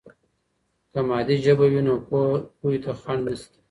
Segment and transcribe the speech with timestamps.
[0.91, 1.93] که مادي ژبه وي، نو
[2.59, 3.55] پوهې ته خنډ نشته.